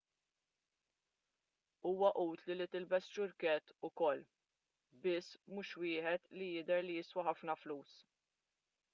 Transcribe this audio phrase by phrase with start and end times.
[1.87, 4.23] huwa utli li tilbes ċurkett ukoll
[5.03, 7.93] biss mhux wieħed li jidher li jiswa ħafna flus